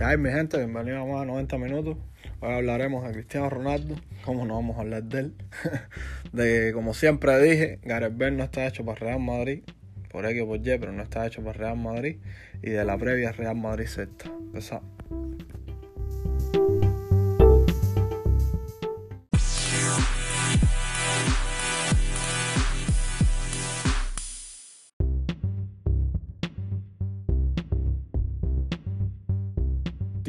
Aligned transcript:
¿Qué 0.00 0.06
hay, 0.06 0.16
mi 0.16 0.30
gente? 0.30 0.56
Bienvenidos 0.56 1.02
a 1.02 1.04
más 1.04 1.20
de 1.20 1.26
90 1.26 1.58
minutos. 1.58 1.98
Hoy 2.40 2.54
hablaremos 2.54 3.06
de 3.06 3.12
Cristiano 3.12 3.50
Ronaldo. 3.50 3.96
¿Cómo 4.24 4.46
no 4.46 4.54
vamos 4.54 4.78
a 4.78 4.80
hablar 4.80 5.02
de 5.02 5.18
él? 5.18 5.34
de 6.32 6.70
como 6.72 6.94
siempre 6.94 7.38
dije, 7.38 7.80
Gareth 7.82 8.16
Bale 8.16 8.30
no 8.30 8.44
está 8.44 8.66
hecho 8.66 8.82
para 8.82 8.98
Real 8.98 9.20
Madrid, 9.20 9.62
por 10.10 10.24
X 10.24 10.40
o 10.40 10.46
por 10.46 10.56
Y, 10.56 10.78
pero 10.78 10.92
no 10.92 11.02
está 11.02 11.26
hecho 11.26 11.44
para 11.44 11.52
Real 11.52 11.76
Madrid. 11.76 12.16
Y 12.62 12.70
de 12.70 12.82
la 12.82 12.96
previa 12.96 13.32
Real 13.32 13.56
Madrid 13.56 13.84
sexta. 13.84 14.30
Empezamos. 14.30 14.99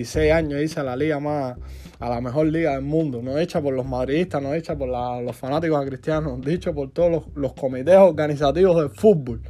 26 0.02 0.32
años 0.32 0.62
hice 0.62 0.84
la 0.84 0.96
liga 0.96 1.20
más, 1.20 1.58
a 2.00 2.10
la 2.10 2.22
mejor 2.22 2.48
liga 2.48 2.72
del 2.72 2.82
mundo, 2.82 3.22
no 3.22 3.38
hecha 3.38 3.62
por 3.62 3.74
los 3.74 3.86
madridistas, 3.86 4.42
no 4.42 4.54
hecha 4.54 4.76
por 4.76 4.90
los 4.90 5.36
fanáticos 5.36 5.80
de 5.82 5.88
Cristiano, 5.88 6.40
dicho 6.44 6.74
por 6.74 6.92
todos 6.92 7.26
los, 7.36 7.54
comités 7.54 7.98
organizativos 7.98 8.78
del 8.78 8.90
fútbol. 8.90 9.42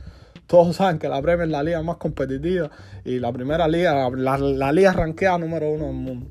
Todos 0.47 0.75
saben 0.75 0.99
que 0.99 1.07
la 1.07 1.21
Premier 1.21 1.47
es 1.47 1.51
la 1.51 1.63
liga 1.63 1.81
más 1.81 1.95
competitiva 1.95 2.69
y 3.05 3.19
la 3.19 3.31
primera 3.31 3.69
liga, 3.69 4.09
la, 4.09 4.71
liga 4.73 4.91
ranqueada 4.91 5.37
número 5.37 5.71
uno 5.71 5.85
del 5.85 5.95
mundo 5.95 6.27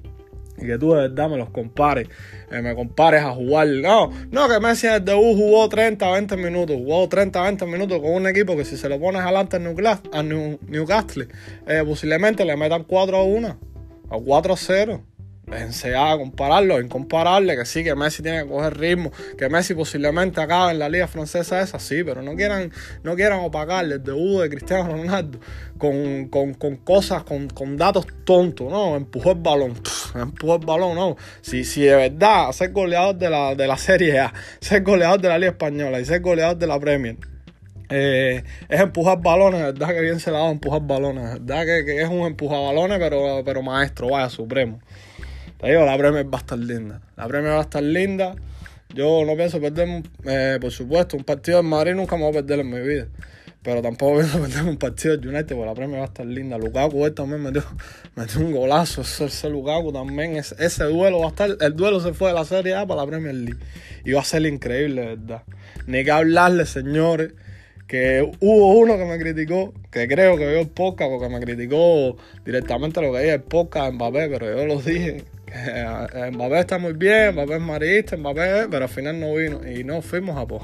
y 0.58 0.66
que 0.66 0.76
tú 0.76 0.92
de 0.92 1.08
verdad 1.08 1.30
me 1.30 1.38
los 1.38 1.48
compares, 1.48 2.06
eh, 2.50 2.60
me 2.60 2.74
compares 2.74 3.22
a 3.22 3.30
jugar. 3.30 3.66
No, 3.68 4.10
no, 4.30 4.46
que 4.46 4.60
Messi 4.60 4.88
en 4.88 4.92
el 4.92 5.04
debut 5.06 5.34
jugó 5.34 5.66
30, 5.70 6.10
20 6.10 6.36
minutos, 6.36 6.76
jugó 6.76 7.08
30, 7.08 7.40
20 7.40 7.64
minutos 7.64 7.98
con 8.00 8.10
un 8.10 8.26
equipo 8.26 8.54
que 8.54 8.66
si 8.66 8.76
se 8.76 8.90
lo 8.90 9.00
pones 9.00 9.22
adelante 9.22 9.56
al 9.56 10.58
Newcastle, 10.68 11.28
eh, 11.66 11.82
posiblemente 11.82 12.44
le 12.44 12.58
metan 12.58 12.84
4 12.84 13.16
a 13.16 13.24
1 13.24 13.69
a 14.10 14.16
4-0. 14.16 15.00
Déjense 15.46 15.96
a 15.96 16.16
compararlo, 16.16 16.80
incomparable, 16.80 17.56
que 17.56 17.64
sí, 17.64 17.82
que 17.82 17.96
Messi 17.96 18.22
tiene 18.22 18.44
que 18.44 18.48
coger 18.48 18.78
ritmo, 18.78 19.10
que 19.36 19.48
Messi 19.48 19.74
posiblemente 19.74 20.40
acabe 20.40 20.70
en 20.72 20.78
la 20.78 20.88
liga 20.88 21.08
francesa 21.08 21.60
esa, 21.60 21.80
sí, 21.80 22.04
pero 22.04 22.22
no 22.22 22.36
quieran, 22.36 22.70
no 23.02 23.16
quieran 23.16 23.40
opacarle 23.40 23.96
el 23.96 24.02
debut 24.02 24.42
de 24.42 24.48
Cristiano 24.48 24.92
Ronaldo 24.92 25.40
con, 25.76 26.28
cosas, 26.84 27.24
con, 27.24 27.76
datos 27.76 28.06
tontos, 28.24 28.70
¿no? 28.70 28.94
Empujó 28.94 29.32
el 29.32 29.38
balón, 29.38 29.74
empujó 30.14 30.54
el 30.54 30.64
balón, 30.64 30.94
¿no? 30.94 31.16
Si, 31.40 31.64
si 31.64 31.82
de 31.82 31.96
verdad 31.96 32.52
ser 32.52 32.70
goleador 32.70 33.16
de 33.16 33.30
la, 33.30 33.56
de 33.56 33.66
la 33.66 33.76
Serie 33.76 34.20
A, 34.20 34.32
ser 34.60 34.84
goleador 34.84 35.20
de 35.20 35.28
la 35.30 35.38
Liga 35.38 35.50
Española 35.50 35.98
y 35.98 36.04
ser 36.04 36.20
goleador 36.20 36.58
de 36.58 36.66
la 36.68 36.78
Premier 36.78 37.16
eh, 37.90 38.44
es 38.68 38.80
empujar 38.80 39.20
balones, 39.20 39.60
verdad 39.60 39.88
que 39.88 40.00
bien 40.00 40.20
se 40.20 40.30
la 40.30 40.38
da 40.38 40.50
empujar 40.50 40.82
balones, 40.82 41.24
verdad 41.44 41.64
que, 41.64 42.00
es 42.00 42.08
un 42.08 42.24
empujar 42.26 42.60
balones, 42.60 42.98
pero, 43.00 43.42
pero 43.44 43.62
maestro, 43.62 44.10
vaya, 44.10 44.30
supremo. 44.30 44.80
Te 45.60 45.68
digo, 45.68 45.84
la 45.84 45.98
Premier 45.98 46.24
va 46.24 46.38
a 46.38 46.40
estar 46.40 46.58
linda. 46.58 47.00
La 47.16 47.26
Premier 47.26 47.52
va 47.52 47.58
a 47.58 47.62
estar 47.62 47.82
linda. 47.82 48.34
Yo 48.94 49.24
no 49.26 49.36
pienso 49.36 49.60
perder, 49.60 50.02
eh, 50.24 50.58
por 50.60 50.70
supuesto, 50.70 51.16
un 51.16 51.24
partido 51.24 51.60
en 51.60 51.66
Madrid 51.66 51.94
nunca 51.94 52.16
me 52.16 52.22
voy 52.22 52.30
a 52.30 52.34
perder 52.34 52.60
en 52.60 52.70
mi 52.70 52.80
vida. 52.80 53.08
Pero 53.62 53.82
tampoco 53.82 54.18
pienso 54.18 54.40
perder 54.40 54.62
un 54.64 54.78
partido 54.78 55.16
de 55.16 55.28
United, 55.28 55.54
porque 55.54 55.66
la 55.66 55.74
Premier 55.74 55.98
va 55.98 56.04
a 56.04 56.06
estar 56.06 56.24
linda. 56.24 56.56
Lukaku 56.56 57.06
él 57.06 57.12
también 57.12 57.42
metió, 57.42 57.62
metió 58.14 58.40
un 58.40 58.52
golazo. 58.52 59.02
Ese, 59.02 59.26
ese 59.26 59.50
Lukaku 59.50 59.92
también, 59.92 60.36
ese, 60.36 60.54
ese, 60.64 60.84
duelo 60.84 61.18
va 61.18 61.26
a 61.26 61.30
estar. 61.30 61.50
El 61.60 61.76
duelo 61.76 62.00
se 62.00 62.14
fue 62.14 62.28
de 62.28 62.34
la 62.34 62.44
Serie 62.44 62.74
A 62.76 62.86
para 62.86 63.02
la 63.02 63.06
Premier 63.06 63.34
League. 63.34 63.60
Y 64.04 64.12
va 64.12 64.20
a 64.20 64.24
ser 64.24 64.46
increíble, 64.46 65.16
¿verdad? 65.16 65.42
Ni 65.86 66.04
que 66.04 66.10
hablarle, 66.10 66.64
señores 66.64 67.32
que 67.90 68.22
hubo 68.38 68.78
uno 68.78 68.96
que 68.96 69.04
me 69.04 69.18
criticó, 69.18 69.74
que 69.90 70.06
creo 70.06 70.36
que 70.36 70.46
vio 70.46 70.60
el 70.60 70.68
podcast 70.68 71.10
porque 71.10 71.28
me 71.28 71.40
criticó 71.40 72.16
directamente 72.44 73.02
lo 73.02 73.12
que 73.12 73.18
dije 73.18 73.34
el 73.34 73.42
podcast 73.42 73.86
de 73.86 73.92
Mbappé, 73.94 74.28
pero 74.28 74.56
yo 74.56 74.64
lo 74.64 74.80
dije. 74.80 75.24
Que 75.44 75.54
eh, 75.56 76.30
Mbappé 76.30 76.60
está 76.60 76.78
muy 76.78 76.92
bien, 76.92 77.32
Mbappé 77.32 77.54
es 77.54 77.60
marista, 77.60 78.16
Mbappé, 78.16 78.68
pero 78.70 78.84
al 78.84 78.88
final 78.88 79.18
no 79.18 79.34
vino. 79.34 79.68
Y 79.68 79.82
no 79.82 80.02
fuimos 80.02 80.38
a 80.38 80.46
por 80.46 80.62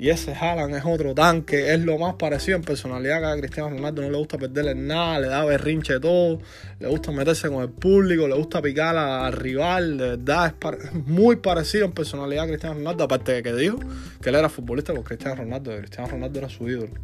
y 0.00 0.08
ese 0.08 0.32
Haaland 0.32 0.74
es 0.74 0.82
otro 0.86 1.14
tanque, 1.14 1.74
es 1.74 1.80
lo 1.80 1.98
más 1.98 2.14
parecido 2.14 2.56
en 2.56 2.62
personalidad 2.62 3.20
que 3.20 3.26
a 3.26 3.36
Cristiano 3.36 3.68
Ronaldo. 3.68 4.00
No 4.00 4.08
le 4.08 4.16
gusta 4.16 4.38
perderle 4.38 4.74
nada, 4.74 5.20
le 5.20 5.26
da 5.26 5.44
berrinche 5.44 6.00
todo, 6.00 6.40
le 6.78 6.88
gusta 6.88 7.12
meterse 7.12 7.50
con 7.50 7.62
el 7.62 7.68
público, 7.68 8.26
le 8.26 8.34
gusta 8.34 8.62
picar 8.62 8.96
al 8.96 9.30
rival. 9.34 9.98
De 9.98 10.16
verdad, 10.16 10.54
es, 10.56 10.94
muy 10.94 11.36
parecido 11.36 11.84
en 11.84 11.92
personalidad 11.92 12.44
a 12.44 12.46
Cristiano 12.46 12.76
Ronaldo. 12.76 13.04
Aparte 13.04 13.32
de 13.32 13.42
que 13.42 13.52
dijo 13.52 13.78
que 14.22 14.30
él 14.30 14.36
era 14.36 14.48
futbolista 14.48 14.94
con 14.94 15.02
Cristiano 15.02 15.36
Ronaldo, 15.36 15.70
que 15.70 15.78
Cristiano 15.80 16.08
Ronaldo 16.08 16.38
era 16.38 16.48
su 16.48 16.66
ídolo. 16.66 16.94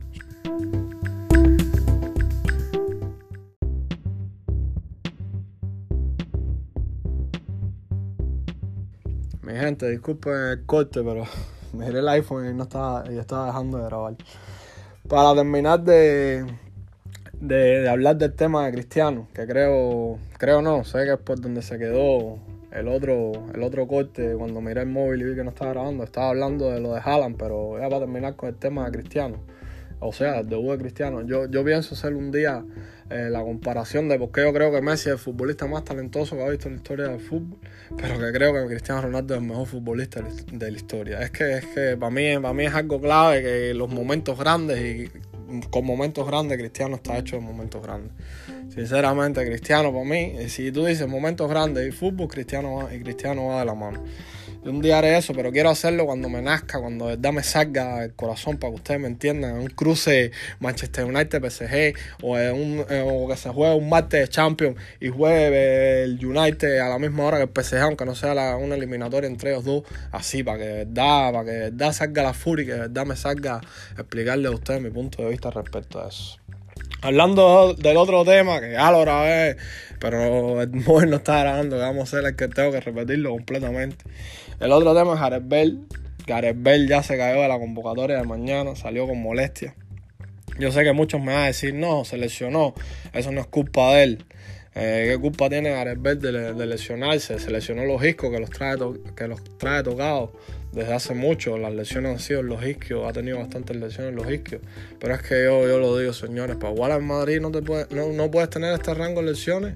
Mi 9.42 9.52
gente, 9.52 9.90
disculpen 9.90 10.32
el 10.32 10.64
corte, 10.64 11.02
pero 11.02 11.26
me 11.76 11.86
giré 11.86 12.00
el 12.00 12.08
iPhone 12.08 12.48
y 12.48 12.54
no 12.54 12.64
estaba, 12.64 13.04
y 13.10 13.18
estaba 13.18 13.46
dejando 13.46 13.78
de 13.78 13.84
grabar. 13.84 14.14
Para 15.08 15.34
terminar 15.34 15.80
de, 15.82 16.46
de, 17.40 17.88
hablar 17.88 18.16
del 18.16 18.34
tema 18.34 18.66
de 18.66 18.72
Cristiano, 18.72 19.28
que 19.34 19.46
creo, 19.46 20.18
creo 20.38 20.62
no, 20.62 20.84
sé 20.84 21.04
que 21.04 21.12
es 21.12 21.18
por 21.18 21.40
donde 21.40 21.62
se 21.62 21.78
quedó 21.78 22.38
el 22.72 22.88
otro, 22.88 23.32
el 23.54 23.62
otro 23.62 23.86
corte, 23.86 24.34
cuando 24.36 24.60
miré 24.60 24.82
el 24.82 24.88
móvil 24.88 25.20
y 25.22 25.24
vi 25.24 25.34
que 25.34 25.44
no 25.44 25.50
estaba 25.50 25.72
grabando, 25.72 26.04
estaba 26.04 26.30
hablando 26.30 26.70
de 26.70 26.80
lo 26.80 26.92
de 26.92 27.00
Haaland, 27.00 27.36
pero 27.36 27.78
ya 27.78 27.88
para 27.88 28.00
terminar 28.00 28.36
con 28.36 28.48
el 28.48 28.56
tema 28.56 28.86
de 28.86 28.98
Cristiano. 28.98 29.36
O 30.00 30.12
sea, 30.12 30.40
el 30.40 30.48
debut 30.48 30.72
de 30.72 30.78
Cristiano. 30.78 31.22
Yo, 31.22 31.46
yo 31.50 31.64
pienso 31.64 31.94
hacer 31.94 32.14
un 32.14 32.30
día 32.30 32.64
eh, 33.08 33.28
la 33.30 33.40
comparación 33.42 34.08
de 34.08 34.18
por 34.18 34.32
qué 34.32 34.42
yo 34.42 34.52
creo 34.52 34.72
que 34.72 34.80
Messi 34.82 35.08
es 35.08 35.14
el 35.14 35.18
futbolista 35.18 35.66
más 35.66 35.84
talentoso 35.84 36.36
que 36.36 36.42
ha 36.42 36.48
visto 36.48 36.68
en 36.68 36.74
la 36.74 36.76
historia 36.78 37.08
del 37.08 37.20
fútbol, 37.20 37.58
pero 37.96 38.18
que 38.18 38.32
creo 38.32 38.52
que 38.52 38.66
Cristiano 38.66 39.02
Ronaldo 39.02 39.34
es 39.34 39.40
el 39.40 39.46
mejor 39.46 39.66
futbolista 39.66 40.22
de 40.52 40.70
la 40.70 40.76
historia. 40.76 41.20
Es 41.22 41.30
que, 41.30 41.58
es 41.58 41.66
que 41.66 41.96
para, 41.96 42.10
mí, 42.10 42.34
para 42.36 42.52
mí 42.52 42.66
es 42.66 42.74
algo 42.74 43.00
clave 43.00 43.42
que 43.42 43.74
los 43.74 43.88
momentos 43.88 44.38
grandes 44.38 44.78
y 44.80 45.10
con 45.70 45.84
momentos 45.84 46.26
grandes, 46.26 46.58
Cristiano 46.58 46.96
está 46.96 47.16
hecho 47.18 47.36
en 47.36 47.44
momentos 47.44 47.82
grandes. 47.82 48.12
Sinceramente, 48.76 49.44
Cristiano 49.44 49.90
para 49.90 50.04
mí, 50.04 50.48
si 50.48 50.70
tú 50.70 50.84
dices 50.84 51.08
momentos 51.08 51.48
grandes 51.48 51.88
y 51.88 51.92
fútbol, 51.92 52.28
Cristiano 52.28 52.88
y 52.94 53.00
Cristiano 53.00 53.46
va 53.46 53.60
de 53.60 53.64
la 53.64 53.74
mano 53.74 54.04
un 54.68 54.80
día 54.80 54.98
haré 54.98 55.16
eso, 55.16 55.32
pero 55.32 55.52
quiero 55.52 55.70
hacerlo 55.70 56.06
cuando 56.06 56.28
me 56.28 56.42
nazca, 56.42 56.80
cuando 56.80 57.06
de 57.06 57.16
verdad 57.16 57.32
me 57.32 57.42
salga 57.42 58.04
el 58.04 58.14
corazón, 58.14 58.58
para 58.58 58.72
que 58.72 58.76
ustedes 58.76 59.00
me 59.00 59.08
entiendan. 59.08 59.56
Un 59.56 59.68
cruce 59.68 60.32
Manchester 60.60 61.04
United 61.04 61.42
PSG 61.42 61.94
o, 62.22 62.32
un, 62.32 62.84
eh, 62.88 63.04
o 63.06 63.28
que 63.28 63.36
se 63.36 63.48
juegue 63.50 63.74
un 63.74 63.88
martes 63.88 64.20
de 64.20 64.28
Champions 64.28 64.76
y 65.00 65.08
juegue 65.08 66.04
el 66.04 66.24
United 66.24 66.78
a 66.78 66.88
la 66.88 66.98
misma 66.98 67.24
hora 67.24 67.38
que 67.38 67.44
el 67.44 67.64
PSG, 67.64 67.78
aunque 67.78 68.04
no 68.04 68.14
sea 68.14 68.56
una 68.56 68.74
eliminatoria 68.74 69.28
entre 69.28 69.50
ellos 69.52 69.64
dos, 69.64 69.82
así, 70.12 70.42
para 70.42 70.58
que 70.58 70.64
de 70.64 70.84
verdad, 70.84 71.32
para 71.32 71.44
que 71.44 71.70
de 71.70 71.92
salga 71.92 72.22
la 72.22 72.34
furia 72.34 72.62
y 72.62 72.66
que 72.66 72.72
de 72.72 72.80
verdad 72.80 73.06
me 73.06 73.16
salga 73.16 73.60
explicarle 73.96 74.48
a 74.48 74.50
ustedes 74.50 74.82
mi 74.82 74.90
punto 74.90 75.22
de 75.22 75.30
vista 75.30 75.50
respecto 75.50 76.04
a 76.04 76.08
eso. 76.08 76.38
Hablando 77.06 77.74
del 77.74 77.98
otro 77.98 78.24
tema, 78.24 78.60
que 78.60 78.72
ya 78.72 78.90
lo 78.90 79.02
grabé, 79.02 79.56
pero 80.00 80.60
el 80.60 80.70
móvil 80.72 81.10
no 81.10 81.18
está 81.18 81.38
grabando, 81.38 81.76
que 81.76 81.82
vamos 81.82 82.00
a 82.00 82.02
hacer 82.02 82.28
el 82.28 82.34
que 82.34 82.48
tengo 82.48 82.72
que 82.72 82.80
repetirlo 82.80 83.30
completamente. 83.30 84.04
El 84.58 84.72
otro 84.72 84.92
tema 84.92 85.14
es 85.14 85.20
Gareth 85.20 85.46
Bell. 85.46 85.86
Gareth 86.26 86.56
Bell 86.58 86.88
ya 86.88 87.04
se 87.04 87.16
cayó 87.16 87.42
de 87.42 87.46
la 87.46 87.60
convocatoria 87.60 88.16
de 88.16 88.24
mañana, 88.24 88.74
salió 88.74 89.06
con 89.06 89.22
molestia. 89.22 89.76
Yo 90.58 90.72
sé 90.72 90.82
que 90.82 90.92
muchos 90.92 91.20
me 91.20 91.32
van 91.32 91.44
a 91.44 91.46
decir, 91.46 91.74
no, 91.74 92.04
se 92.04 92.16
lesionó, 92.18 92.74
eso 93.12 93.30
no 93.30 93.40
es 93.40 93.46
culpa 93.46 93.94
de 93.94 94.02
él. 94.02 94.24
Eh, 94.74 95.10
¿Qué 95.12 95.18
culpa 95.20 95.48
tiene 95.48 95.70
Gareth 95.70 96.02
Bell 96.02 96.20
de, 96.20 96.66
lesionarse? 96.66 97.38
Se 97.38 97.52
lesionó 97.52 97.84
los 97.84 98.04
iscos 98.04 98.32
que 98.32 98.40
los 98.40 98.50
trae, 98.50 98.76
que 99.14 99.28
los 99.28 99.44
trae 99.58 99.84
tocados 99.84 100.30
desde 100.72 100.92
hace 100.92 101.14
mucho. 101.14 101.58
Las 101.58 101.74
lesiones 101.74 102.12
han 102.12 102.20
sido 102.20 102.40
en 102.40 102.46
los 102.46 102.64
isquios, 102.64 103.08
ha 103.08 103.12
tenido 103.12 103.38
bastantes 103.38 103.76
lesiones 103.76 104.10
en 104.10 104.16
los 104.16 104.30
isquios. 104.30 104.62
Pero 104.98 105.14
es 105.14 105.22
que 105.22 105.44
yo, 105.44 105.66
yo 105.66 105.78
lo 105.78 105.98
digo, 105.98 106.12
señores, 106.12 106.56
para 106.56 106.72
jugar 106.72 106.92
en 106.92 107.06
Madrid 107.06 107.40
no, 107.40 107.50
te 107.50 107.62
no, 107.62 108.12
no 108.12 108.30
puedes 108.30 108.50
tener 108.50 108.72
este 108.74 108.94
rango 108.94 109.20
de 109.20 109.28
lesiones. 109.32 109.74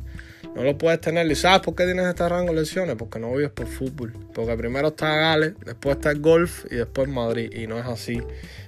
No 0.55 0.65
lo 0.65 0.77
puedes 0.77 1.01
tener. 1.01 1.31
¿Y 1.31 1.35
sabes 1.37 1.61
por 1.61 1.75
qué 1.75 1.85
tienes 1.85 2.07
este 2.07 2.29
rango 2.29 2.53
de 2.53 2.61
lesiones? 2.61 2.97
Porque 2.97 3.19
no 3.19 3.33
vives 3.33 3.51
por 3.51 3.67
fútbol. 3.67 4.13
Porque 4.35 4.57
primero 4.57 4.89
está 4.89 5.15
Gales, 5.15 5.55
después 5.65 5.97
está 5.97 6.11
el 6.11 6.21
golf 6.21 6.65
y 6.71 6.77
después 6.77 7.09
Madrid. 7.09 7.53
Y 7.55 7.67
no 7.67 7.79
es 7.79 7.87
así. 7.87 8.21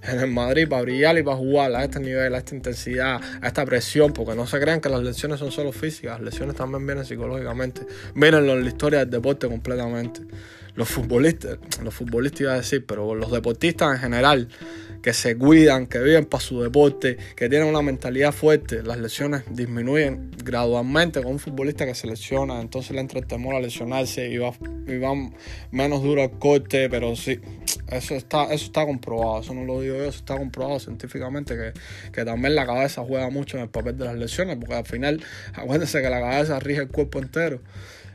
En 0.02 0.20
el 0.20 0.30
Madrid, 0.30 0.68
para 0.68 0.82
brillar 0.82 1.18
y 1.18 1.22
para 1.22 1.36
jugar 1.36 1.74
a 1.74 1.82
este 1.82 1.98
nivel, 1.98 2.34
a 2.34 2.38
esta 2.38 2.54
intensidad, 2.54 3.20
a 3.40 3.46
esta 3.46 3.64
presión, 3.64 4.12
porque 4.12 4.34
no 4.34 4.46
se 4.46 4.60
crean 4.60 4.80
que 4.80 4.88
las 4.88 5.02
lesiones 5.02 5.40
son 5.40 5.50
solo 5.50 5.72
físicas, 5.72 6.20
las 6.20 6.32
lesiones 6.32 6.56
también 6.56 6.86
vienen 6.86 7.04
psicológicamente. 7.04 7.82
Vienen 8.14 8.48
en 8.48 8.62
la 8.62 8.68
historia 8.68 9.00
del 9.00 9.10
deporte 9.10 9.48
completamente. 9.48 10.20
Los 10.74 10.88
futbolistas, 10.88 11.58
los 11.82 11.94
futbolistas 11.94 12.40
iba 12.40 12.52
a 12.52 12.56
decir, 12.56 12.86
pero 12.86 13.14
los 13.14 13.30
deportistas 13.30 13.94
en 13.94 14.00
general 14.00 14.48
que 15.02 15.12
se 15.12 15.36
cuidan, 15.36 15.86
que 15.86 15.98
viven 15.98 16.24
para 16.24 16.40
su 16.40 16.62
deporte, 16.62 17.16
que 17.36 17.48
tienen 17.48 17.68
una 17.68 17.82
mentalidad 17.82 18.32
fuerte, 18.32 18.82
las 18.82 18.98
lesiones 18.98 19.42
disminuyen 19.50 20.30
gradualmente 20.44 21.20
con 21.22 21.32
un 21.32 21.38
futbolista 21.40 21.84
que 21.84 21.94
se 21.94 22.06
lesiona, 22.06 22.60
entonces 22.60 22.92
le 22.92 23.00
entra 23.00 23.18
el 23.18 23.26
temor 23.26 23.56
a 23.56 23.60
lesionarse 23.60 24.28
y 24.28 24.38
va, 24.38 24.52
y 24.86 24.98
va 24.98 25.12
menos 25.72 26.02
duro 26.02 26.22
el 26.22 26.30
corte, 26.30 26.88
pero 26.88 27.16
sí, 27.16 27.40
eso 27.90 28.14
está, 28.14 28.44
eso 28.44 28.66
está 28.66 28.86
comprobado, 28.86 29.40
eso 29.40 29.54
no 29.54 29.64
lo 29.64 29.80
digo 29.80 29.96
yo, 29.96 30.04
eso 30.04 30.18
está 30.18 30.38
comprobado 30.38 30.78
científicamente 30.78 31.56
que, 31.56 31.72
que 32.12 32.24
también 32.24 32.54
la 32.54 32.64
cabeza 32.64 33.02
juega 33.02 33.28
mucho 33.28 33.56
en 33.56 33.64
el 33.64 33.70
papel 33.70 33.98
de 33.98 34.04
las 34.04 34.14
lesiones, 34.14 34.56
porque 34.56 34.74
al 34.74 34.86
final, 34.86 35.22
acuérdense 35.52 36.00
que 36.00 36.10
la 36.10 36.20
cabeza 36.20 36.60
rige 36.60 36.82
el 36.82 36.88
cuerpo 36.88 37.18
entero. 37.18 37.60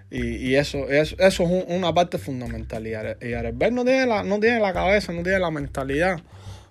Y, 0.09 0.35
y 0.37 0.55
eso, 0.55 0.87
eso, 0.89 1.15
eso 1.19 1.43
es 1.43 1.65
una 1.67 1.93
parte 1.93 2.17
fundamental. 2.17 2.87
Y 2.87 2.93
Arebel 2.93 3.75
no 3.75 3.83
tiene, 3.83 4.05
la, 4.05 4.23
no 4.23 4.39
tiene 4.39 4.59
la 4.59 4.73
cabeza, 4.73 5.11
no 5.13 5.23
tiene 5.23 5.39
la 5.39 5.51
mentalidad 5.51 6.21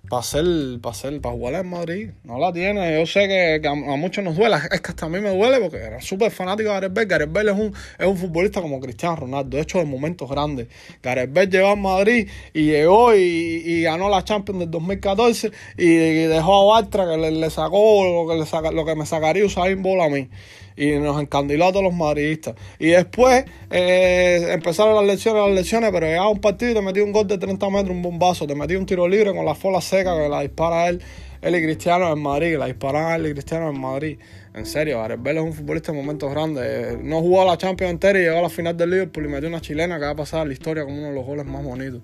para 0.08 0.22
ser, 0.22 0.44
para 0.80 0.94
ser, 0.94 1.20
para 1.20 1.34
jugar 1.34 1.54
en 1.54 1.68
Madrid. 1.68 2.10
No 2.24 2.38
la 2.38 2.52
tiene. 2.52 2.98
Yo 2.98 3.06
sé 3.06 3.28
que, 3.28 3.66
a, 3.66 3.74
muchos 3.74 4.24
nos 4.24 4.36
duele. 4.36 4.56
Es 4.70 4.80
que 4.80 4.90
hasta 4.90 5.06
a 5.06 5.08
mí 5.08 5.20
me 5.20 5.36
duele 5.36 5.58
porque 5.60 5.76
era 5.78 6.00
súper 6.00 6.30
fanático 6.30 6.70
de 6.70 6.74
Gareth 6.74 6.92
Bale. 6.92 7.06
Gareth 7.06 7.36
es 7.36 7.52
un, 7.52 7.74
es 7.98 8.06
un 8.06 8.16
futbolista 8.16 8.60
como 8.60 8.80
Cristiano 8.80 9.16
Ronaldo, 9.16 9.58
hecho 9.58 9.78
de 9.78 9.84
momentos 9.84 10.28
grandes. 10.28 10.68
Gareth 11.02 11.32
Bale 11.32 11.48
llegó 11.48 11.68
a 11.68 11.76
Madrid 11.76 12.28
y 12.52 12.66
llegó 12.66 13.14
y, 13.14 13.18
y 13.18 13.82
ganó 13.82 14.08
la 14.08 14.24
Champions 14.24 14.60
del 14.60 14.70
2014 14.70 15.50
y, 15.76 15.86
dejó 16.26 16.72
a 16.72 16.80
Bartra 16.80 17.06
que 17.06 17.16
le, 17.16 17.50
sacó 17.50 18.04
lo 18.04 18.28
que, 18.28 18.38
le 18.38 18.46
saca, 18.46 18.70
lo 18.70 18.84
que 18.84 18.94
me 18.94 19.06
sacaría 19.06 19.44
Usain 19.44 19.82
Bolt 19.82 20.02
a 20.02 20.08
mí 20.08 20.28
y 20.76 20.92
nos 20.98 21.20
encandiló 21.20 21.66
a 21.66 21.72
todos 21.72 21.84
los 21.84 21.94
madridistas. 21.94 22.54
Y 22.78 22.88
después 22.88 23.44
eh, 23.70 24.48
empezaron 24.50 24.94
las 24.94 25.04
lecciones, 25.04 25.42
las 25.46 25.54
lecciones, 25.54 25.90
pero 25.90 26.06
llegaba 26.06 26.28
un 26.28 26.40
partido 26.40 26.72
y 26.72 26.74
te 26.74 26.82
metí 26.82 27.00
un 27.00 27.12
gol 27.12 27.26
de 27.26 27.38
30 27.38 27.70
metros, 27.70 27.90
un 27.90 28.02
bombazo, 28.02 28.46
te 28.46 28.54
metí 28.54 28.76
un 28.76 28.86
tiro 28.86 29.08
libre 29.08 29.34
con 29.34 29.44
la 29.44 29.54
fola 29.54 29.80
seca 29.80 30.16
que 30.16 30.28
la 30.28 30.42
dispara 30.42 30.88
él, 30.88 31.02
él 31.40 31.54
y 31.54 31.62
Cristiano 31.62 32.12
en 32.12 32.20
Madrid, 32.20 32.52
que 32.52 32.58
la 32.58 32.66
disparan 32.66 33.18
él 33.18 33.30
y 33.30 33.32
Cristiano 33.32 33.70
en 33.70 33.80
Madrid. 33.80 34.18
En 34.54 34.64
serio, 34.64 35.02
Arebel 35.02 35.36
es 35.36 35.42
un 35.42 35.52
futbolista 35.52 35.92
en 35.92 35.98
momentos 35.98 36.30
grandes. 36.30 36.98
No 37.02 37.20
jugó 37.20 37.42
a 37.42 37.44
la 37.44 37.58
Champions 37.58 37.92
entera 37.92 38.18
y 38.18 38.22
llegó 38.22 38.38
a 38.38 38.42
la 38.42 38.48
final 38.48 38.74
del 38.74 38.90
Liverpool 38.90 39.26
y 39.26 39.28
metió 39.28 39.48
una 39.48 39.60
chilena 39.60 39.98
que 39.98 40.06
va 40.06 40.12
a 40.12 40.16
pasar 40.16 40.46
la 40.46 40.52
historia 40.54 40.84
como 40.84 40.96
uno 40.96 41.08
de 41.08 41.14
los 41.14 41.26
goles 41.26 41.44
más 41.44 41.62
bonitos. 41.62 42.00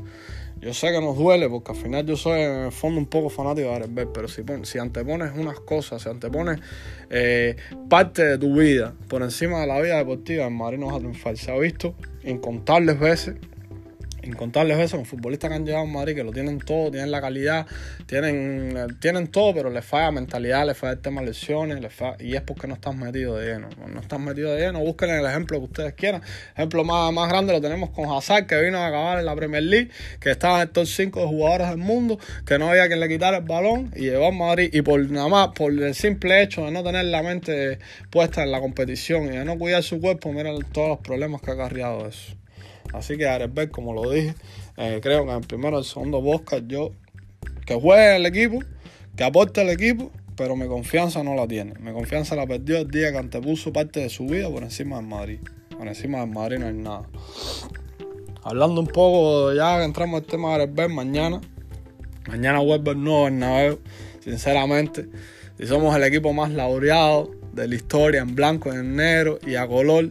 Yo 0.62 0.72
sé 0.72 0.92
que 0.92 1.00
nos 1.00 1.16
duele 1.18 1.48
porque 1.48 1.72
al 1.72 1.76
final 1.76 2.06
yo 2.06 2.16
soy 2.16 2.40
en 2.40 2.66
el 2.66 2.72
fondo 2.72 3.00
un 3.00 3.06
poco 3.06 3.28
fanático 3.28 3.66
de 3.66 3.80
Gareth 3.80 4.08
pero 4.14 4.28
si, 4.28 4.44
si 4.62 4.78
antepones 4.78 5.32
unas 5.36 5.58
cosas, 5.58 6.02
si 6.02 6.08
antepones 6.08 6.60
eh, 7.10 7.56
parte 7.88 8.24
de 8.24 8.38
tu 8.38 8.54
vida 8.54 8.94
por 9.08 9.22
encima 9.22 9.60
de 9.62 9.66
la 9.66 9.80
vida 9.80 9.96
deportiva, 9.96 10.46
el 10.46 10.54
Madrid 10.54 10.78
no 10.78 10.86
va 10.86 10.94
a 10.94 10.98
triunfar. 10.98 11.36
Se 11.36 11.50
ha 11.50 11.58
visto 11.58 11.96
incontables 12.22 13.00
veces 13.00 13.34
incontables 14.22 14.76
veces 14.76 14.94
con 14.94 15.04
futbolistas 15.04 15.50
que 15.50 15.56
han 15.56 15.64
llegado 15.64 15.84
a 15.84 15.86
Madrid 15.86 16.14
que 16.14 16.24
lo 16.24 16.32
tienen 16.32 16.58
todo, 16.58 16.90
tienen 16.90 17.10
la 17.10 17.20
calidad, 17.20 17.66
tienen, 18.06 18.96
tienen 19.00 19.28
todo, 19.28 19.54
pero 19.54 19.70
les 19.70 19.84
falla 19.84 20.10
mentalidad, 20.10 20.66
les 20.66 20.76
falla 20.76 20.94
el 20.94 21.00
tema 21.00 21.20
de 21.20 21.28
lesiones, 21.28 21.80
les 21.80 21.92
y 22.20 22.34
es 22.34 22.42
porque 22.42 22.66
no 22.66 22.74
están 22.74 22.98
metidos 22.98 23.40
de 23.40 23.52
lleno. 23.52 23.68
No 23.86 24.00
están 24.00 24.24
metidos 24.24 24.56
de 24.56 24.66
lleno, 24.66 24.80
busquen 24.80 25.10
el 25.10 25.24
ejemplo 25.24 25.58
que 25.58 25.64
ustedes 25.64 25.94
quieran. 25.94 26.22
El 26.22 26.54
ejemplo 26.56 26.84
más, 26.84 27.12
más 27.12 27.28
grande 27.28 27.52
lo 27.52 27.60
tenemos 27.60 27.90
con 27.90 28.10
Hazard, 28.10 28.46
que 28.46 28.60
vino 28.60 28.78
a 28.78 28.86
acabar 28.86 29.18
en 29.18 29.26
la 29.26 29.34
Premier 29.34 29.62
League, 29.62 29.90
que 30.20 30.30
estaba 30.30 30.56
en 30.56 30.62
el 30.62 30.70
top 30.70 30.86
5 30.86 31.20
de 31.20 31.26
jugadores 31.26 31.68
del 31.68 31.78
mundo, 31.78 32.18
que 32.46 32.58
no 32.58 32.70
había 32.70 32.86
quien 32.86 33.00
le 33.00 33.08
quitara 33.08 33.38
el 33.38 33.44
balón 33.44 33.92
y 33.94 34.02
llegó 34.02 34.26
a 34.26 34.32
Madrid. 34.32 34.70
Y 34.72 34.82
por 34.82 35.00
nada 35.10 35.28
más, 35.28 35.48
por 35.48 35.72
el 35.72 35.94
simple 35.94 36.42
hecho 36.42 36.64
de 36.64 36.70
no 36.70 36.82
tener 36.82 37.04
la 37.06 37.22
mente 37.22 37.78
puesta 38.10 38.42
en 38.42 38.52
la 38.52 38.60
competición 38.60 39.26
y 39.26 39.36
de 39.36 39.44
no 39.44 39.58
cuidar 39.58 39.82
su 39.82 40.00
cuerpo, 40.00 40.32
miren 40.32 40.62
todos 40.72 40.88
los 40.88 40.98
problemas 40.98 41.40
que 41.40 41.50
ha 41.50 41.54
acarreado 41.54 42.06
eso. 42.06 42.41
Así 42.92 43.16
que 43.16 43.28
Arebel, 43.28 43.70
como 43.70 43.92
lo 43.92 44.10
dije, 44.10 44.34
eh, 44.76 45.00
creo 45.02 45.24
que 45.24 45.30
en 45.30 45.38
el 45.38 45.46
primero 45.46 45.76
y 45.76 45.80
el 45.80 45.84
segundo 45.84 46.22
podcast 46.22 46.64
yo 46.66 46.92
que 47.66 47.74
juegue 47.74 48.16
el 48.16 48.26
equipo, 48.26 48.58
que 49.16 49.24
aporte 49.24 49.62
el 49.62 49.70
equipo, 49.70 50.10
pero 50.36 50.56
mi 50.56 50.66
confianza 50.66 51.22
no 51.22 51.34
la 51.34 51.46
tiene. 51.46 51.74
Mi 51.80 51.92
confianza 51.92 52.34
la 52.34 52.46
perdió 52.46 52.78
el 52.78 52.90
día 52.90 53.12
que 53.12 53.18
antepuso 53.18 53.72
parte 53.72 54.00
de 54.00 54.08
su 54.08 54.26
vida 54.26 54.48
por 54.50 54.62
encima 54.62 54.96
del 54.96 55.06
Madrid. 55.06 55.38
Por 55.76 55.86
encima 55.86 56.20
del 56.20 56.30
Madrid 56.30 56.58
no 56.58 56.66
hay 56.66 56.74
nada. 56.74 57.08
Hablando 58.42 58.80
un 58.80 58.88
poco, 58.88 59.52
ya 59.52 59.78
que 59.78 59.84
entramos 59.84 60.20
al 60.20 60.26
tema 60.26 60.48
de 60.48 60.54
Arebel, 60.54 60.88
mañana. 60.88 61.40
Mañana 62.28 62.60
vuelve 62.60 62.92
el 62.92 63.02
nuevo 63.02 63.24
Bernabéu, 63.24 63.78
sinceramente. 64.20 65.08
Si 65.58 65.66
somos 65.66 65.94
el 65.94 66.02
equipo 66.04 66.32
más 66.32 66.50
laureado 66.50 67.30
de 67.52 67.68
la 67.68 67.74
historia 67.74 68.22
en 68.22 68.34
blanco, 68.34 68.72
en 68.72 68.96
negro 68.96 69.38
y 69.46 69.56
a 69.56 69.66
color, 69.66 70.10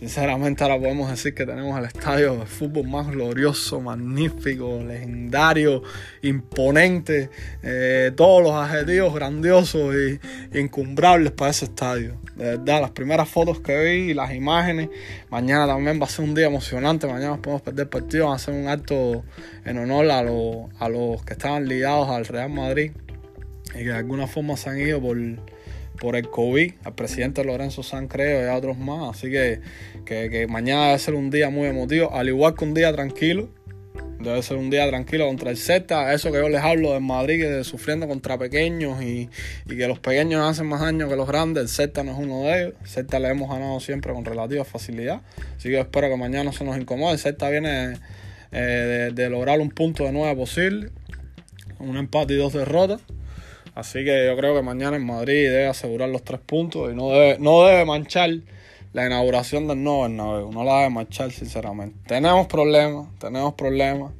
Sinceramente 0.00 0.64
ahora 0.64 0.78
podemos 0.78 1.10
decir 1.10 1.34
que 1.34 1.44
tenemos 1.44 1.78
el 1.78 1.84
estadio 1.84 2.36
de 2.36 2.46
fútbol 2.46 2.88
más 2.88 3.08
glorioso, 3.08 3.82
magnífico, 3.82 4.82
legendario, 4.82 5.82
imponente, 6.22 7.28
eh, 7.62 8.10
todos 8.16 8.42
los 8.42 8.54
adjetivos 8.54 9.14
grandiosos 9.14 9.94
e 9.94 10.18
incumbrables 10.58 11.32
para 11.32 11.50
ese 11.50 11.66
estadio. 11.66 12.16
De 12.34 12.56
verdad, 12.56 12.80
las 12.80 12.92
primeras 12.92 13.28
fotos 13.28 13.60
que 13.60 13.78
vi 13.78 14.10
y 14.12 14.14
las 14.14 14.32
imágenes, 14.32 14.88
mañana 15.28 15.66
también 15.66 16.00
va 16.00 16.06
a 16.06 16.08
ser 16.08 16.24
un 16.24 16.34
día 16.34 16.46
emocionante, 16.46 17.06
mañana 17.06 17.32
nos 17.32 17.40
podemos 17.40 17.60
perder 17.60 17.90
partido, 17.90 18.28
va 18.28 18.36
a 18.36 18.38
ser 18.38 18.54
un 18.54 18.68
acto 18.68 19.22
en 19.66 19.76
honor 19.76 20.10
a, 20.10 20.20
a 20.20 20.88
los 20.88 21.22
que 21.26 21.34
estaban 21.34 21.68
ligados 21.68 22.08
al 22.08 22.24
Real 22.24 22.48
Madrid 22.48 22.92
y 23.74 23.78
que 23.80 23.84
de 23.84 23.96
alguna 23.96 24.26
forma 24.26 24.56
se 24.56 24.70
han 24.70 24.80
ido 24.80 24.98
por 24.98 25.18
por 26.00 26.16
el 26.16 26.28
COVID, 26.28 26.72
al 26.82 26.94
presidente 26.94 27.44
Lorenzo 27.44 27.82
San 27.84 28.08
creo 28.08 28.42
y 28.44 28.48
a 28.48 28.56
otros 28.56 28.78
más. 28.78 29.16
Así 29.16 29.30
que, 29.30 29.60
que, 30.04 30.46
mañana 30.48 30.86
debe 30.86 30.98
ser 30.98 31.14
un 31.14 31.30
día 31.30 31.50
muy 31.50 31.68
emotivo, 31.68 32.12
al 32.12 32.28
igual 32.28 32.54
que 32.56 32.64
un 32.64 32.74
día 32.74 32.92
tranquilo. 32.92 33.50
Debe 34.18 34.42
ser 34.42 34.56
un 34.58 34.68
día 34.68 34.86
tranquilo 34.88 35.26
contra 35.26 35.50
el 35.50 35.56
Celta. 35.56 36.12
Eso 36.12 36.30
que 36.32 36.38
yo 36.38 36.48
les 36.48 36.62
hablo 36.62 36.92
de 36.92 37.00
Madrid, 37.00 37.40
que 37.40 37.64
sufriendo 37.64 38.06
contra 38.08 38.38
pequeños 38.38 39.02
y, 39.02 39.28
que 39.66 39.86
los 39.88 39.98
pequeños 39.98 40.42
hacen 40.42 40.66
más 40.66 40.80
daño 40.80 41.08
que 41.08 41.16
los 41.16 41.26
grandes. 41.26 41.62
El 41.62 41.68
Celta 41.68 42.02
no 42.02 42.12
es 42.12 42.18
uno 42.18 42.42
de 42.42 42.60
ellos. 42.60 42.74
El 42.82 42.88
Celta 42.88 43.18
le 43.18 43.28
hemos 43.28 43.50
ganado 43.50 43.78
siempre 43.80 44.12
con 44.12 44.24
relativa 44.24 44.64
facilidad. 44.64 45.22
Así 45.56 45.68
que 45.68 45.80
espero 45.80 46.08
que 46.08 46.16
mañana 46.16 46.44
no 46.44 46.52
se 46.52 46.64
nos 46.64 46.76
incomode. 46.76 47.14
El 47.14 47.18
Celta 47.18 47.48
viene 47.50 47.94
eh, 48.52 48.58
de, 48.58 49.10
de, 49.10 49.30
lograr 49.30 49.60
un 49.60 49.70
punto 49.70 50.04
de 50.04 50.12
nueve 50.12 50.34
posible. 50.36 50.90
Un 51.78 51.96
empate 51.96 52.34
y 52.34 52.36
dos 52.36 52.52
derrotas. 52.52 53.00
Así 53.74 54.04
que 54.04 54.26
yo 54.26 54.36
creo 54.36 54.54
que 54.54 54.62
mañana 54.62 54.96
en 54.96 55.06
Madrid 55.06 55.48
debe 55.48 55.68
asegurar 55.68 56.08
los 56.08 56.22
tres 56.24 56.40
puntos 56.40 56.92
y 56.92 56.94
no 56.94 57.10
debe, 57.10 57.38
no 57.38 57.64
debe 57.64 57.84
manchar 57.84 58.30
la 58.92 59.06
inauguración 59.06 59.68
del 59.68 59.82
nuevo 59.82 60.02
Bernabéu. 60.02 60.50
No 60.52 60.64
la 60.64 60.78
debe 60.78 60.90
manchar, 60.90 61.30
sinceramente. 61.30 61.96
Tenemos 62.06 62.46
problemas, 62.46 63.08
tenemos 63.18 63.54
problemas. 63.54 64.12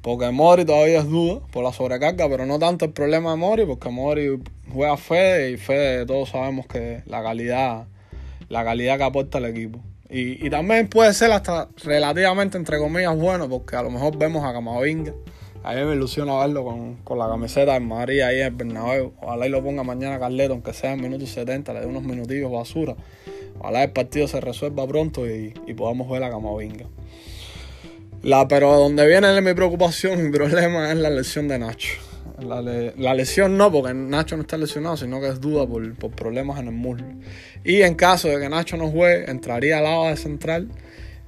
Porque 0.00 0.30
Mori 0.30 0.64
todavía 0.64 0.98
es 0.98 1.08
duda 1.08 1.40
por 1.52 1.62
la 1.62 1.72
sobrecarga, 1.72 2.28
pero 2.28 2.44
no 2.44 2.58
tanto 2.58 2.84
el 2.84 2.92
problema 2.92 3.30
de 3.30 3.36
Mori, 3.36 3.64
porque 3.66 3.88
Mori 3.88 4.40
juega 4.72 4.96
Fede 4.96 5.52
y 5.52 5.56
Fede 5.56 6.06
todos 6.06 6.30
sabemos 6.30 6.66
que 6.66 7.02
la 7.06 7.22
calidad, 7.22 7.86
la 8.48 8.64
calidad 8.64 8.98
que 8.98 9.04
aporta 9.04 9.38
el 9.38 9.44
equipo. 9.44 9.78
Y, 10.10 10.44
y 10.44 10.50
también 10.50 10.88
puede 10.88 11.14
ser 11.14 11.30
hasta 11.30 11.68
relativamente, 11.84 12.58
entre 12.58 12.78
comillas, 12.78 13.16
bueno, 13.16 13.48
porque 13.48 13.76
a 13.76 13.82
lo 13.82 13.90
mejor 13.90 14.16
vemos 14.18 14.44
a 14.44 14.52
Camavinga 14.52 15.14
a 15.64 15.74
mí 15.74 15.84
me 15.84 15.94
ilusiona 15.94 16.38
verlo 16.38 16.64
con, 17.04 17.18
la 17.18 17.28
camiseta 17.28 17.74
de 17.74 17.80
María 17.80 18.28
ahí 18.28 18.40
en 18.40 18.46
el 18.46 18.52
Bernabéu. 18.52 19.12
Ojalá 19.20 19.46
y 19.46 19.50
lo 19.50 19.62
ponga 19.62 19.84
mañana 19.84 20.18
Carleto, 20.18 20.54
aunque 20.54 20.72
sea 20.72 20.92
en 20.92 21.00
minutos 21.00 21.28
70, 21.30 21.72
le 21.72 21.80
dé 21.80 21.86
unos 21.86 22.02
minutillos 22.02 22.50
basura. 22.50 22.96
Ojalá 23.60 23.84
el 23.84 23.92
partido 23.92 24.26
se 24.26 24.40
resuelva 24.40 24.86
pronto 24.88 25.26
y, 25.26 25.50
podamos 25.76 26.10
ver 26.10 26.24
a 26.24 26.30
Camavinga. 26.30 26.86
La, 28.22 28.48
pero 28.48 28.74
donde 28.76 29.06
viene 29.06 29.40
mi 29.40 29.54
preocupación, 29.54 30.22
mi 30.22 30.30
problema 30.30 30.90
es 30.90 30.96
la 30.96 31.10
lesión 31.10 31.46
de 31.46 31.58
Nacho. 31.58 31.98
La, 32.40 33.14
lesión 33.14 33.56
no, 33.56 33.70
porque 33.70 33.94
Nacho 33.94 34.36
no 34.36 34.42
está 34.42 34.56
lesionado, 34.56 34.96
sino 34.96 35.20
que 35.20 35.28
es 35.28 35.40
duda 35.40 35.66
por, 35.66 35.94
por 35.94 36.10
problemas 36.10 36.58
en 36.58 36.68
el 36.68 36.74
muslo. 36.74 37.06
Y 37.62 37.82
en 37.82 37.94
caso 37.94 38.26
de 38.26 38.40
que 38.40 38.48
Nacho 38.48 38.76
no 38.76 38.90
juegue, 38.90 39.30
entraría 39.30 39.78
al 39.78 39.84
lado 39.84 40.06
de 40.06 40.16
central 40.16 40.68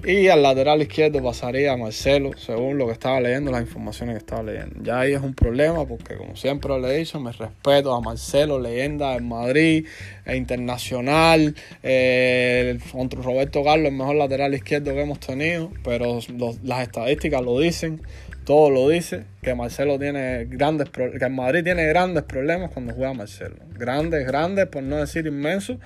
y 0.05 0.27
al 0.27 0.43
lateral 0.43 0.81
izquierdo 0.81 1.23
pasaría 1.23 1.75
Marcelo, 1.75 2.31
según 2.37 2.77
lo 2.77 2.85
que 2.85 2.93
estaba 2.93 3.19
leyendo, 3.19 3.51
las 3.51 3.61
informaciones 3.61 4.15
que 4.15 4.19
estaba 4.19 4.43
leyendo. 4.43 4.83
Ya 4.83 4.99
ahí 4.99 5.13
es 5.13 5.21
un 5.21 5.33
problema 5.33 5.85
porque, 5.85 6.15
como 6.15 6.35
siempre 6.35 6.79
le 6.79 6.95
he 6.95 6.97
dicho, 6.99 7.19
me 7.19 7.31
respeto 7.31 7.93
a 7.93 8.01
Marcelo, 8.01 8.59
leyenda 8.59 9.15
en 9.15 9.27
Madrid, 9.27 9.87
e 10.25 10.35
internacional. 10.35 11.55
Eh, 11.81 12.77
contra 12.91 13.21
Roberto 13.21 13.63
Carlos, 13.63 13.87
el 13.91 13.97
mejor 13.97 14.15
lateral 14.15 14.53
izquierdo 14.53 14.93
que 14.93 15.01
hemos 15.01 15.19
tenido, 15.19 15.71
pero 15.83 16.19
las 16.63 16.83
estadísticas 16.83 17.41
lo 17.41 17.59
dicen 17.59 18.01
todo 18.45 18.69
lo 18.69 18.89
dice, 18.89 19.25
que 19.41 19.55
Marcelo 19.55 19.97
tiene 19.97 20.45
grandes 20.45 20.89
que 20.91 21.29
Madrid 21.29 21.63
tiene 21.63 21.85
grandes 21.87 22.23
problemas 22.23 22.71
cuando 22.71 22.93
juega 22.93 23.11
Marcelo. 23.13 23.55
Grandes, 23.73 24.25
grandes, 24.25 24.67
por 24.67 24.83
no 24.83 24.97
decir 24.97 25.25
inmensos, 25.25 25.77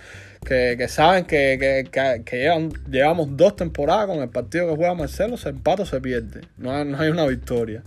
que, 0.45 0.87
saben 0.87 1.25
que, 1.25 1.87
llevan, 2.31 2.71
llevamos 2.89 3.37
dos 3.37 3.55
temporadas 3.55 4.07
con 4.07 4.19
el 4.19 4.29
partido 4.29 4.69
que 4.69 4.75
juega 4.75 4.93
Marcelo, 4.93 5.37
se 5.37 5.49
empata 5.49 5.83
o 5.83 5.85
se 5.85 6.01
pierde. 6.01 6.41
No, 6.57 6.83
no 6.85 6.99
hay 6.99 7.09
una 7.09 7.25
victoria. 7.25 7.83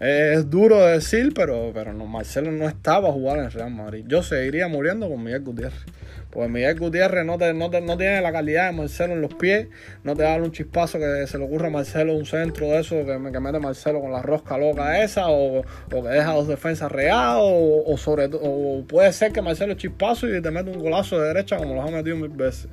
Es 0.00 0.50
duro 0.50 0.84
de 0.84 0.94
decir, 0.94 1.32
pero, 1.34 1.70
pero 1.72 1.92
Marcelo 1.92 2.50
no 2.50 2.68
estaba 2.68 3.12
jugar 3.12 3.38
en 3.38 3.50
Real 3.50 3.70
Madrid. 3.70 4.04
Yo 4.08 4.22
seguiría 4.22 4.66
muriendo 4.66 5.08
con 5.08 5.22
Miguel 5.22 5.42
Gutiérrez. 5.42 5.84
Porque 6.30 6.48
Miguel 6.48 6.78
Gutiérrez 6.80 7.24
no, 7.24 7.38
te, 7.38 7.54
no, 7.54 7.68
no 7.68 7.96
tiene 7.96 8.20
la 8.20 8.32
calidad 8.32 8.66
de 8.66 8.76
Marcelo 8.76 9.12
en 9.12 9.20
los 9.20 9.34
pies, 9.34 9.68
no 10.02 10.16
te 10.16 10.24
da 10.24 10.34
un 10.34 10.50
chispazo 10.50 10.98
que 10.98 11.28
se 11.28 11.38
le 11.38 11.44
ocurra 11.44 11.68
a 11.68 11.70
Marcelo 11.70 12.12
un 12.16 12.26
centro 12.26 12.66
de 12.66 12.80
eso 12.80 12.96
que, 12.96 13.32
que 13.32 13.40
mete 13.40 13.60
Marcelo 13.60 14.00
con 14.00 14.10
la 14.10 14.20
rosca 14.20 14.58
loca 14.58 15.00
esa, 15.00 15.28
o, 15.28 15.60
o 15.60 16.02
que 16.02 16.08
deja 16.08 16.32
dos 16.32 16.48
defensas 16.48 16.90
regados, 16.90 17.44
o, 17.44 17.84
o, 17.86 17.96
sobre, 17.96 18.28
o 18.32 18.84
puede 18.88 19.12
ser 19.12 19.30
que 19.30 19.42
Marcelo 19.42 19.74
chispazo 19.74 20.26
y 20.28 20.42
te 20.42 20.50
mete 20.50 20.70
un 20.70 20.82
golazo 20.82 21.20
de 21.20 21.28
derecha 21.28 21.56
como 21.56 21.76
los 21.76 21.88
ha 21.88 21.92
metido 21.92 22.16
mil 22.16 22.30
veces. 22.30 22.68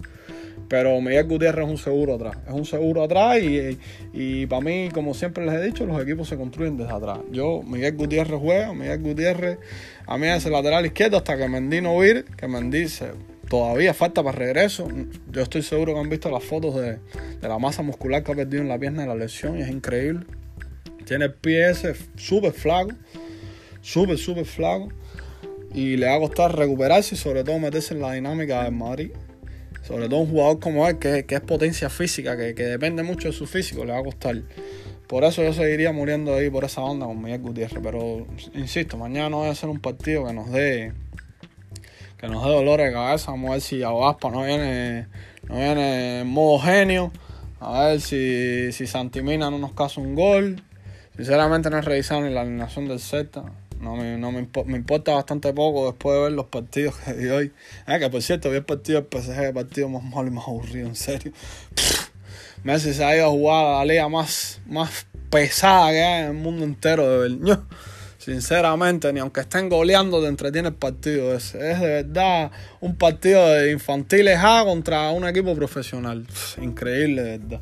Pero 0.68 1.02
Miguel 1.02 1.28
Gutiérrez 1.28 1.66
es 1.66 1.72
un 1.72 1.78
seguro 1.78 2.16
atrás. 2.16 2.38
Es 2.48 2.54
un 2.54 2.66
seguro 2.66 3.04
atrás 3.04 3.40
y, 3.42 3.78
y, 4.14 4.46
para 4.46 4.62
mí, 4.62 4.90
como 4.94 5.14
siempre 5.14 5.46
les 5.46 5.56
he 5.56 5.62
dicho, 5.62 5.86
los 5.86 6.02
equipos 6.02 6.30
se 6.30 6.38
construyen 6.38 6.78
desde 6.78 6.94
atrás. 6.94 7.20
Yo, 7.32 7.62
Miguel 7.64 7.96
Gutiérrez 7.96 8.40
juega, 8.40 8.74
Miguel 8.74 9.02
Gutiérrez 9.02 9.60
a 10.12 10.18
mí 10.18 10.28
es 10.28 10.46
el 10.46 10.52
lateral 10.52 10.86
izquierdo 10.86 11.18
hasta 11.18 11.38
que 11.38 11.48
Mendy 11.48 11.80
no 11.80 11.98
vir, 11.98 12.26
que 12.36 12.48
Mendy 12.48 12.90
se 12.90 13.12
todavía 13.50 13.94
falta 13.94 14.24
para 14.24 14.38
regreso. 14.38 14.88
Yo 15.32 15.42
estoy 15.42 15.62
seguro 15.62 15.94
que 15.94 16.00
han 16.00 16.10
visto 16.10 16.30
las 16.30 16.44
fotos 16.44 16.76
de, 16.76 17.00
la 17.42 17.60
masa 17.60 17.82
muscular 17.82 18.24
que 18.24 18.32
ha 18.32 18.36
perdido 18.36 18.62
en 18.62 18.70
la 18.70 18.80
pierna 18.80 19.04
de 19.04 19.08
la 19.08 19.16
lesión 19.16 19.58
y 19.58 19.62
es 19.62 19.70
increíble. 19.70 20.26
Tiene 21.06 21.26
el 21.26 21.34
pie 21.34 21.70
ese 21.70 21.96
súper 22.16 22.54
flaco, 22.54 22.92
súper, 23.82 24.18
súper 24.18 24.46
flaco. 24.46 24.90
Y 25.74 25.96
le 25.96 26.08
va 26.08 26.16
a 26.16 26.48
recuperarse 26.50 27.16
y 27.16 27.18
sobre 27.18 27.44
todo 27.44 27.58
meterse 27.60 27.94
en 27.94 28.02
la 28.02 28.14
dinámica 28.14 28.64
del 28.64 28.74
Madrid. 28.74 29.12
Sobre 29.92 30.08
todo 30.08 30.22
un 30.22 30.30
jugador 30.30 30.60
como 30.60 30.88
él, 30.88 31.00
que, 31.00 31.26
es 31.28 31.42
potencia 31.42 31.90
física, 31.90 32.38
que, 32.38 32.56
que, 32.56 32.64
depende 32.64 33.04
mucho 33.04 33.28
de 33.28 33.34
su 33.34 33.46
físico, 33.46 33.84
le 33.84 33.92
va 33.92 34.00
a 34.00 34.04
costar. 34.04 34.42
Por 35.06 35.26
eso 35.26 35.44
yo 35.44 35.52
seguiría 35.52 35.92
muriendo 35.92 36.34
ahí 36.34 36.50
por 36.50 36.64
esa 36.64 36.80
onda 36.80 37.08
con 37.08 37.22
Miguel 37.22 37.42
Gutiérrez. 37.42 37.82
Pero 37.84 38.26
insisto, 38.54 38.96
mañana 38.96 39.30
no 39.30 39.40
va 39.42 39.50
a 39.50 39.56
ser 39.56 39.68
un 39.68 39.82
partido 39.82 40.26
que 40.26 40.32
nos 40.32 40.50
dé 40.50 40.94
que 42.18 42.28
nos 42.30 42.42
dé 42.46 42.52
dolores 42.52 42.88
de 42.88 42.94
cabeza. 42.94 43.32
Vamos 43.32 43.50
a 43.50 43.54
ver 43.54 43.62
si 43.62 43.84
Aguaspa 43.84 44.32
no 44.32 44.46
viene, 44.46 45.08
no 45.50 45.56
viene 45.56 46.22
en 46.22 46.28
modo 46.28 46.58
genio. 46.60 47.12
A 47.60 47.88
ver 47.88 48.00
si, 48.00 48.72
si 48.72 48.88
Santimina 48.88 49.52
no 49.52 49.58
nos 49.58 49.74
casa 49.74 50.00
un 50.00 50.16
gol. 50.16 50.64
Sinceramente 51.18 51.70
no 51.70 51.80
he 51.80 51.82
revisado 51.82 52.22
ni 52.22 52.34
la 52.34 52.42
alineación 52.42 52.88
del 52.88 53.02
Z. 53.02 53.44
No, 53.82 53.96
me, 53.96 54.16
no 54.18 54.32
me, 54.32 54.48
me, 54.66 54.78
importa 54.78 55.14
bastante 55.14 55.52
poco 55.54 55.88
después 55.88 56.16
de 56.16 56.24
ver 56.24 56.32
los 56.34 56.46
partidos 56.46 56.96
que 56.98 57.14
di 57.14 57.30
hoy. 57.30 57.52
Ah, 57.88 57.98
que 57.98 58.10
por 58.10 58.22
cierto, 58.22 58.52
vi 58.52 58.58
el 58.58 58.66
partido 58.66 59.02
del 59.02 59.22
PSG, 59.22 59.40
el 59.40 59.54
partido 59.54 59.90
más 59.90 60.04
malo 60.04 60.28
y 60.28 60.32
más 60.32 60.48
aburrido, 60.48 60.88
en 60.88 60.96
serio. 60.96 61.32
Messi 62.64 62.94
se 62.94 63.04
ha 63.04 63.16
ido 63.16 63.26
a 63.26 63.30
jugar 63.30 63.66
a 63.66 63.80
la 63.80 63.86
liga 63.86 64.08
más, 64.08 64.62
más 64.68 65.08
pesada 65.32 65.90
que 65.92 66.04
hay 66.04 66.24
en 66.26 66.28
el 66.28 66.34
mundo 66.36 66.64
entero 66.64 67.10
de 67.10 67.30
verdad. 67.30 67.64
Sinceramente, 68.20 69.12
ni 69.12 69.20
aunque 69.20 69.42
estén 69.42 69.68
goleando, 69.68 70.22
te 70.22 70.28
entretiene 70.28 70.68
el 70.68 70.76
partido 70.76 71.34
ese. 71.34 71.72
Es 71.72 71.80
de 71.80 71.88
verdad 71.88 72.52
un 72.80 72.96
partido 72.96 73.48
de 73.48 73.72
infantiles 73.72 74.38
A 74.40 74.64
contra 74.64 75.10
un 75.10 75.28
equipo 75.28 75.56
profesional. 75.56 76.28
increíble, 76.62 77.24
de 77.24 77.38
verdad. 77.40 77.62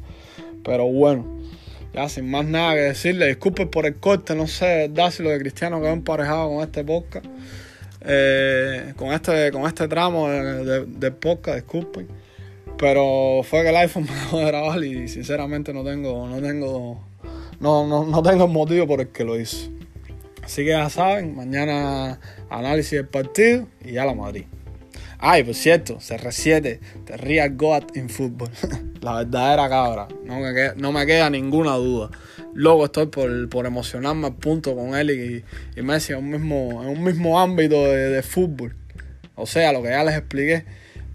Pero 0.65 0.87
bueno, 0.87 1.38
ya 1.93 2.09
sin 2.09 2.29
más 2.29 2.45
nada 2.45 2.75
que 2.75 2.81
decirle, 2.81 3.27
disculpen 3.27 3.69
por 3.69 3.85
el 3.85 3.95
corte, 3.95 4.35
no 4.35 4.47
sé, 4.47 4.89
verdad 4.89 5.13
lo 5.19 5.29
de 5.29 5.39
Cristiano 5.39 5.81
quedó 5.81 5.91
emparejado 5.91 6.49
con 6.49 6.63
este 6.63 6.83
podcast. 6.83 7.25
Eh, 8.01 8.93
con 8.95 9.11
este 9.11 9.51
con 9.51 9.65
este 9.65 9.89
tramo 9.89 10.29
de, 10.29 10.85
de, 10.85 11.11
podcast, 11.11 11.57
disculpen. 11.57 12.07
Pero 12.77 13.41
fue 13.43 13.63
que 13.63 13.69
el 13.69 13.75
iPhone 13.75 14.05
me 14.09 14.13
dejó 14.13 14.39
de 14.39 14.45
grabar 14.45 14.83
y 14.83 15.07
sinceramente 15.07 15.73
no 15.73 15.83
tengo, 15.83 16.27
no 16.27 16.41
tengo, 16.41 17.03
no, 17.59 17.87
no, 17.87 18.05
no 18.05 18.23
tengo 18.23 18.47
motivo 18.47 18.87
por 18.87 19.01
el 19.01 19.09
que 19.09 19.23
lo 19.23 19.39
hice. 19.39 19.69
Así 20.43 20.63
que 20.63 20.69
ya 20.69 20.89
saben, 20.89 21.35
mañana 21.35 22.19
análisis 22.49 22.93
del 22.93 23.07
partido 23.07 23.67
y 23.83 23.93
ya 23.93 24.05
la 24.05 24.15
Madrid. 24.15 24.45
Ay, 25.21 25.43
por 25.43 25.53
cierto, 25.53 25.97
CR7, 25.97 26.79
te 27.05 27.17
rías 27.17 27.55
Goat 27.57 27.95
en 27.97 28.09
fútbol. 28.09 28.49
la 29.01 29.15
verdadera 29.15 29.67
cabra. 29.67 30.07
No 30.23 30.39
me, 30.39 30.53
queda, 30.53 30.73
no 30.77 30.91
me 30.91 31.05
queda 31.05 31.29
ninguna 31.29 31.73
duda. 31.73 32.09
Luego 32.53 32.85
estoy 32.85 33.07
por, 33.07 33.49
por 33.49 33.65
emocionarme 33.65 34.27
al 34.27 34.35
punto 34.35 34.75
con 34.75 34.95
él 34.95 35.11
y, 35.11 35.79
y 35.79 35.83
Messi 35.83 36.13
en 36.13 36.19
un 36.19 36.29
mismo, 36.29 36.83
en 36.83 36.89
un 36.89 37.03
mismo 37.03 37.39
ámbito 37.39 37.83
de, 37.85 38.21
fútbol. 38.23 38.75
O 39.35 39.45
sea, 39.45 39.73
lo 39.73 39.83
que 39.83 39.89
ya 39.89 40.03
les 40.03 40.15
expliqué 40.15 40.65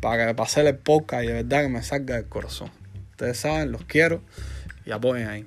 para 0.01 0.27
que 0.27 0.35
pase 0.35 0.61
el 0.61 0.77
podcast 0.77 1.25
y 1.25 1.29
de 1.29 1.33
verdad 1.33 1.63
que 1.63 1.69
me 1.69 1.83
salga 1.83 2.17
del 2.17 2.27
corazón. 2.27 2.71
Ustedes 3.13 3.39
saben, 3.39 3.73
los 3.73 3.85
quiero 3.85 4.23
y 4.85 4.93
apoyen 4.93 5.29
ahí. 5.29 5.47